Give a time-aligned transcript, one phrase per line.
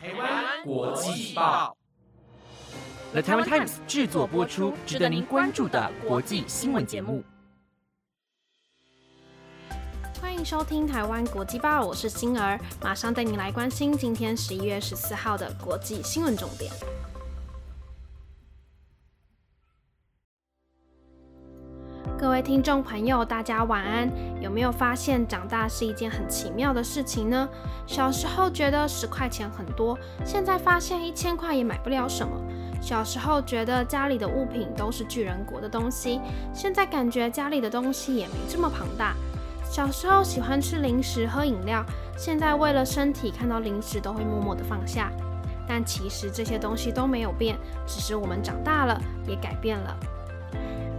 [0.00, 1.76] 台湾国际报
[3.10, 7.24] ，The Taiwan Times 制作播出，值得您关注的国际新闻节目。
[10.20, 16.72] 欢迎收听台湾国际报，我是星儿，马上带您来关心今天十一月十四号的国际新闻重点。
[22.18, 24.10] 各位听众朋友，大家晚安。
[24.40, 27.48] 有没有发现长大是一件很奇妙的事情呢？
[27.86, 32.36] 小时候觉得十块钱很多，现在发现一千块也买不了什么。
[32.82, 36.20] 小时候觉得家里的物品都是巨人国的东西，
[36.52, 39.14] 现在感觉家里的东西也没这么庞大。
[39.62, 41.84] 小时候喜欢吃零食、喝饮料，
[42.16, 45.12] 现在为了身体，看到零食都会默默的放下。
[45.68, 47.56] 但其实这些东西都没有变，
[47.86, 49.96] 只是我们长大了，也改变了。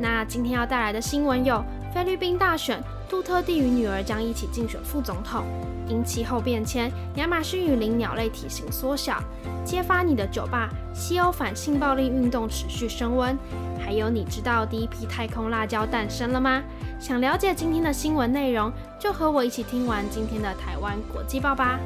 [0.00, 5.42] 那今天要带来的新闻有：菲律宾大选，杜特地与女儿将一起竞选副总统；
[5.88, 9.16] 因气候变迁，亚马逊雨林鸟类体型缩小；
[9.64, 13.36] 揭发你的酒吧，西欧反性暴力运动持续升温；
[13.84, 16.62] 还有，你知道第一批太空辣椒诞生了吗？
[17.00, 21.80] 想了解今天的新闻内容，就和我一起听完今天的台湾国际报吧。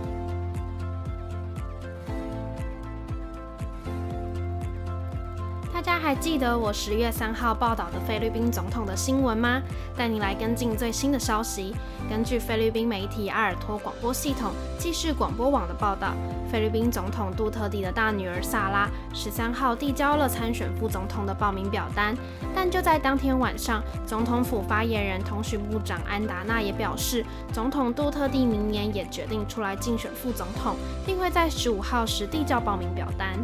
[6.12, 9.62] 还记得我十月三号报道的菲律宾总统的新闻吗？
[9.96, 11.74] 带你来跟进最新的消息。
[12.06, 16.12] 根据菲律宾媒体阿尔托广播系统继续广播网的报道，
[16.50, 22.14] 菲律宾总统杜特地的大女儿萨拉十三号递交了参选副总统的报名表单。
[22.54, 30.76] 但就在当天晚上，总统府发言人、通讯部长安达纳也表示，总统杜特地明年也决定出来竞选副总统，
[31.06, 33.34] 并会在十五号时递交报名表单。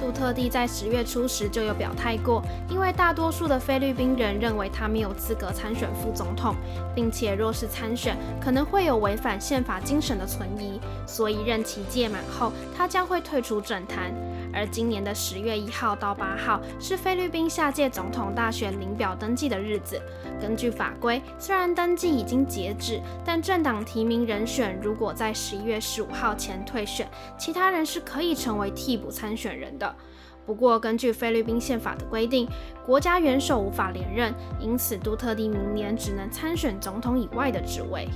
[0.00, 6.56] 杜特地在十月初时就有表态过，因为大多数的菲律宾人认为他没有资格参选副总统，
[6.94, 14.10] 并且若是参选，可能会有违反宪法精神的存疑，所以任期届满后，他将会退出政坛。
[14.52, 20.00] 而今年的十月一号到八号是菲律宾下届总统大选领表登记的日子。
[20.40, 27.08] 根据法规，虽然登记已经截止，但政党提名人选如果在十一月十五号前退选，
[27.38, 29.94] 其他人是可以成为替补参选人的。
[30.46, 32.48] 不过，根据菲律宾宪法的规定，
[32.84, 38.08] 国家元首无法连任，因此杜特地明年只能参选总统以外的职位。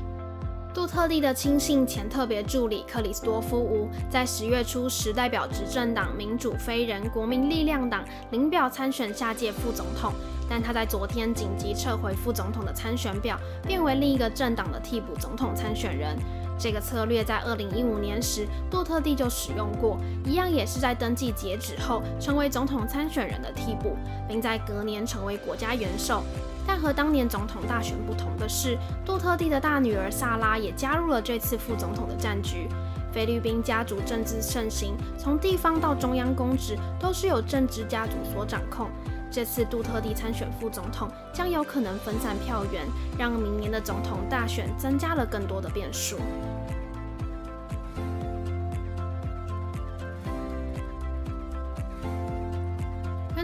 [0.74, 10.12] 杜特地的亲信前特别助理克里斯多夫吴在十月初时代表执政党民主非人国民力量党领表参选下届副总统，
[10.50, 16.18] 但他在昨天紧急撤回副总统的参选表，变为另一个政党的替补总统参选人。
[16.58, 23.96] 这个策略在二零一五年时杜特地就使用过，一样也是在登记截止后成为总统参选人的替补，
[24.28, 26.24] 并在隔年成为国家元首。
[26.66, 32.68] 但和当年总统大选不同的是，杜特地的大女儿萨拉也加入了这次副总统的战局。
[33.12, 38.88] 菲律宾家族政治盛行，从地方到中央公职都是由政治家族所掌控。
[39.30, 42.86] 这次杜特地参选副总统，将有可能分散票源，
[43.18, 46.18] 让明年的总统大选增加了更多的变数。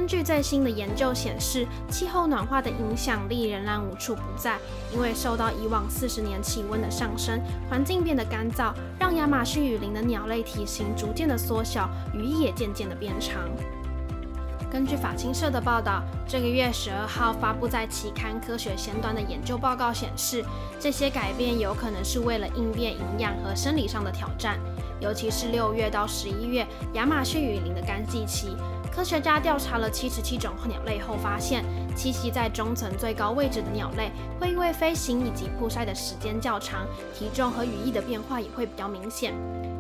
[0.01, 4.57] 根据最新的研究显示，气候暖化的影响力仍然无处不在。
[4.95, 7.39] 因为受到以往四十年气温的上升，
[7.69, 13.43] 环境变得干燥，让亚马逊雨林的鸟类体型逐渐的缩小，羽翼也渐渐的变长。
[14.73, 20.43] 根据法新社的报道，这个月十二号发布在期刊《科学先端》的研究报告显示，
[20.81, 24.59] 这些改变有可能是为了应变营养和生理上的挑战，
[24.99, 28.57] 尤其是六月到十一月亚马逊雨林的干季期。
[28.93, 31.65] 科学家调查了七十七种鸟类后发现，
[31.97, 39.33] 栖息在中层最高位置的鸟类会因为飞行以及曝晒的时间较长，体重和羽翼的变化也会比较明显。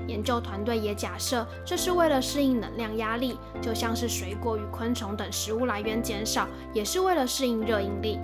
[0.06, 8.18] 研究团队也假设，这是为了适应能量压力，就像是水果与昆虫等食物来源减少，也是为了适应热应力。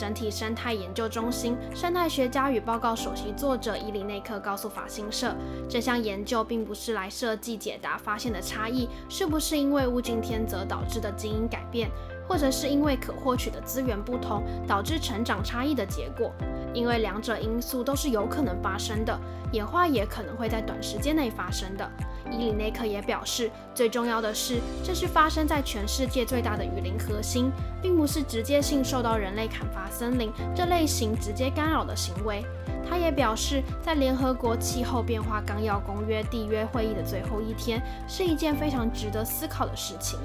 [0.00, 5.36] 整体生态研究中心生态学家与报告首席作者伊里内克告诉法新社，
[5.68, 11.90] 这项研究并不是来设计解答发现的差异是不是因为物竞天择导致的基因改变，
[12.26, 16.32] 或者是因为可获取的资源不同导致成长差异的结果。
[16.72, 19.14] 因为两者因素都是有可能发生的，
[19.52, 21.86] 演化也可能会在短时间内发生的。
[22.30, 27.50] 伊里内克也表示，最重要的是，这是发生在全世界最大的雨林核心，
[27.82, 32.44] 并不是直接性受到人类砍伐森林这类型直接干扰的行为。
[32.88, 40.18] 他也表示，在联合国气候变化纲要公约缔约会议的最后一天，是一件非常值得思考的事情。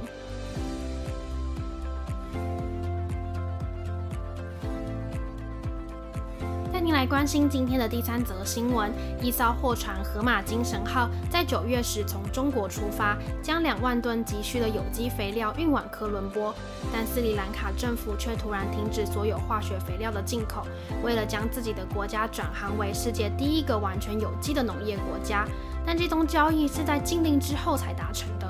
[6.95, 8.89] 来关心今天的第三则新闻：
[9.21, 16.55] 一艘货船“河马精神号”在九月时从中国出发，将两万吨急需的有机肥料运往科伦坡，
[16.93, 20.65] 但斯里兰卡政府却突然停止所有化学肥料的进口，
[21.03, 25.45] 为了将自己的国家转行为世界第一个完全有机的农业国家。
[25.85, 28.44] 但这宗交易是在禁令之后才达成的。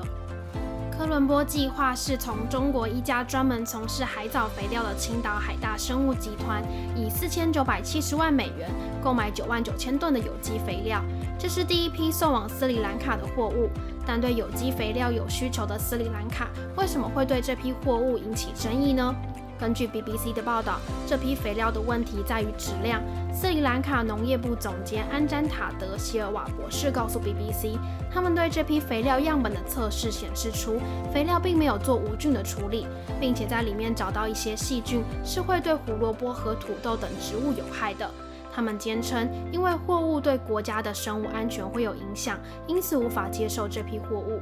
[1.06, 6.60] 科伦波计划是从中国一家专门从事海藻肥料的青岛海大生物集团，
[6.96, 8.68] 以四千九百七十万美元
[9.00, 11.00] 购买九万九千吨的有机肥料。
[11.38, 13.70] 这是第一批送往斯里兰卡的货物。
[14.04, 19.14] 但对有机肥料有需求的斯里兰卡，为什么会对这批货物引起争议呢？
[19.58, 23.02] 根据 BBC 的报道，这批肥料的问题在于质量。
[23.32, 27.78] 斯里兰卡农业部总监安詹塔德希尔瓦博士告诉 BBC，
[28.10, 30.80] 他们对这批肥料样本的测试显示出，
[31.12, 32.86] 肥料并没有做无菌的处理，
[33.20, 38.10] 并且在里面找到一些细菌，是会对胡萝卜和土豆等植物有害的。
[38.54, 44.40] 他们坚称，因为货物对国家的生物安全会有影响，因此无法接受这批货物。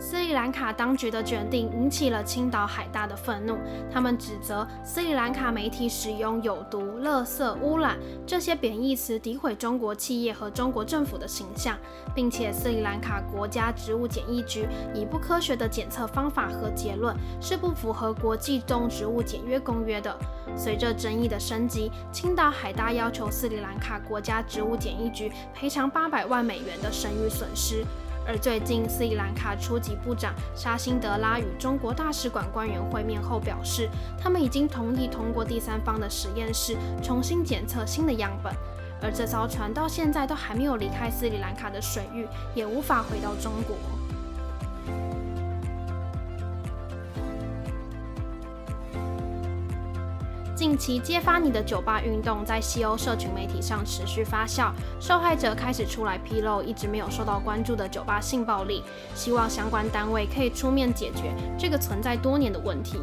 [0.00, 3.58] 斯里兰卡当局的决定引起了青岛海大的愤怒，
[3.92, 11.76] 他们指责斯里兰卡媒体使用“有毒”“垃圾”“污染”这些贬义词诋毁中国企业和中国政府的形象，
[12.14, 20.16] 并且斯里兰卡国家植物检疫局以不科学的检测方法和结论是不符合国际动植物检约公约的。
[20.56, 27.84] 随着争议的升级，青岛海大要求斯里兰卡国家植物检疫局赔偿八百万美元的声誉损失。
[28.28, 33.88] 而最近，斯里兰卡初级部长沙辛德拉与中国大使馆官员会面后表示，
[34.22, 38.52] 他们已经同意通过第三方的实验室重新检测新的样本。
[39.00, 43.76] 而这艘船到现在都还没有离开斯里兰卡的水域，也无法回到中国。
[50.58, 58.82] 近期揭发你的酒吧运动在西欧社群媒体上持续发酵，受害者开始出来披露一直没有受到关注的酒吧性暴力，
[59.14, 62.98] 希望相关单位可以出面解决这个存在多年的问题。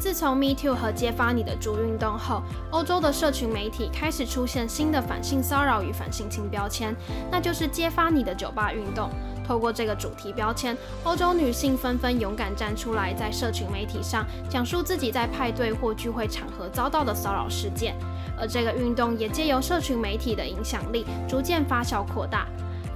[0.00, 2.42] 自从 Me Too 和揭发你的猪运动后，
[2.72, 6.92] 欧洲的社群媒体开始出现新的反性骚扰与反性侵标签，
[7.30, 9.08] 那就是揭发你的酒吧运动。
[9.50, 17.96] 透过这个主题标签，欧洲女性纷纷勇敢站出来，在社群媒体上讲述自己在派对或聚会场合遭到的骚扰事件。
[18.38, 22.46] 而这个运动也借由社群媒体的影响力，逐渐发酵扩大。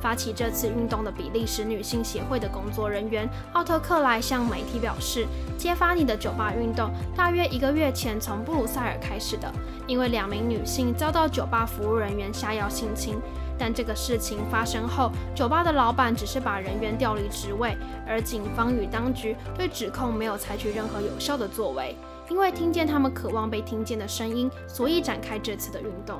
[0.04, 9.50] 发起这次运动的比利时女性协会的工作人员奥特克莱向媒体表示：“揭发你的酒吧运动大约一个月前从布鲁塞尔开始的，
[9.86, 13.18] 因为两名女性遭到酒吧服务人员下药性侵。”
[13.58, 17.74] 但这个事情发生后，酒吧的老板只是把人员调离职位，
[18.06, 21.96] 而警方与当局对指控没有采取任何有效的作为。
[22.28, 26.18] 因为听见他们渴望被听见的声音，所以展开这次的运动。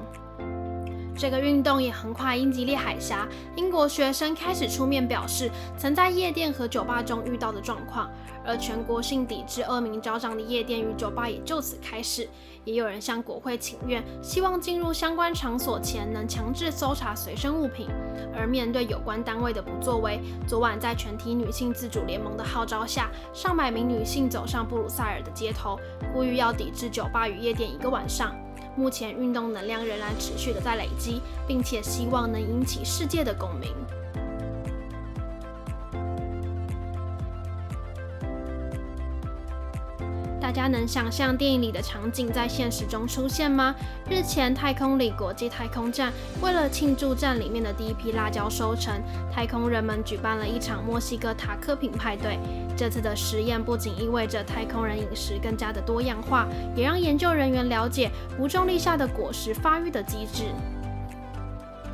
[1.17, 3.27] 这个运动也横跨英吉利海峡，
[3.57, 8.11] 英国学生开始出面表示曾在夜店和酒吧中遇到的状况，
[8.45, 12.29] 而全国性抵制恶名昭彰的夜店与酒吧也就此开始。
[12.65, 17.89] 也有人向国会请愿，希望进入相关场所前能强制搜查随身物品。
[18.35, 25.79] 而面对有关单位的不作为，昨晚在全体女性自主联盟的号召下，上百名女性走上布鲁塞尔的街头，
[26.13, 28.35] 呼吁要抵制酒吧与夜店一个晚上。
[28.77, 33.73] 目前运动能量仍然持续的在累积，并且希望能引起世界的共鸣。
[40.55, 43.75] 家能想象电影里的场景在现实中出现吗？
[44.09, 48.95] 日前，太空里国际太空站为了庆祝站里面的第一批辣椒收成，
[49.33, 52.39] 太空人们举办了一场墨西哥塔克品派对。
[52.77, 56.47] 这次的实验不仅意味着太空人饮食更加的多样化，
[56.77, 60.45] 也让研究人员了解无重力下的果实发育的机制。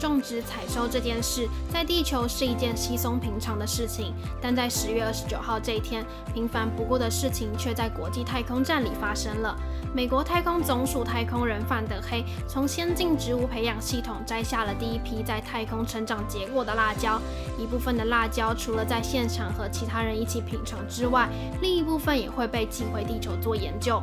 [0.00, 9.54] 种植采收这件事在地球是一件稀松平常的事情，但在十月二十九号这一天，平凡不过的事情却在国际太空站里发生了。
[9.94, 17.20] 美国太空总署太空人范德黑从先进植物培养系统摘下了第一批在太空成长结果的辣椒，
[17.58, 21.28] 一部分的辣椒除了在现场和其他人一起品尝之外，
[21.60, 24.02] 另一部分也会被寄回地球做研究。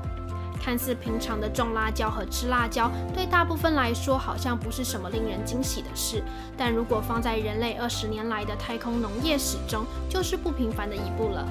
[0.61, 6.23] 看似平常的种辣椒和吃辣椒，对大部分来说好像不是什么令人惊喜的事。
[6.57, 11.47] 但如果放在人类二十年来的太空农业史中，就是不平凡的一步了。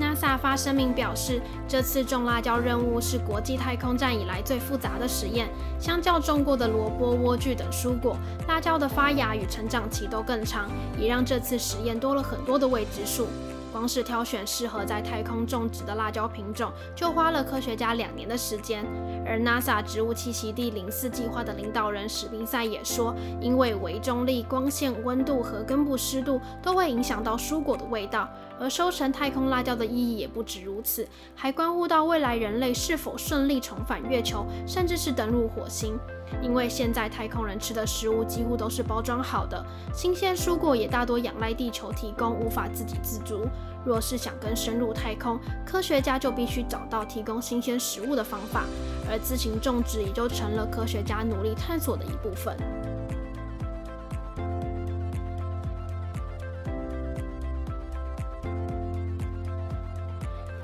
[0.00, 5.48] NASA 发声明表示，这次种辣椒任务是国际太空站以来最复杂的实验。
[5.80, 13.26] 相较种过的萝卜、莴苣等蔬果，辣椒的发芽与成长期都更长，也让这次实验多了很多的未知数。
[13.72, 18.84] 光是挑选适合在太空种植的辣椒品种，就花了科学家两年的时间。
[19.26, 28.28] 而 NASA 植物栖息地零四计划的领导人史宾塞也说，因为微重力、光线、温度和根部湿度都会影响到蔬果的味道。
[28.60, 31.06] 而收成太空辣椒的意义也不止如此，
[31.36, 35.96] 还关乎到未来人类是否顺利重返月球，甚至是登陆火星。
[36.42, 43.46] 因为现在太空人吃的食物几乎都是包装好的，新鲜蔬果也大多仰赖地球提供，无法自给自足。
[43.84, 48.64] 若是想更深入太空，科学家就必须找到提供新鲜食物的方法，
[49.10, 52.56] 而自行种植也就成了科学家努力探索的一部分。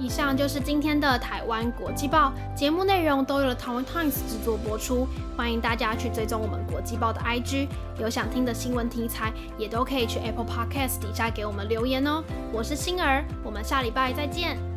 [0.04, 5.08] 以上就是今天的台湾国际报节目内容，都由了台湾 Times 制作播出。
[5.34, 7.68] 欢迎大家去追踪我们国际报的 IG，
[7.98, 12.22] 有想听的新闻题材，也都可以去 Apple Podcast 底下给我们留言哦。
[12.52, 14.73] 我是星儿，我们下礼拜再见。